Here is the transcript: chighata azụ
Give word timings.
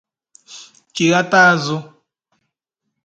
chighata 0.93 1.39
azụ 1.51 1.77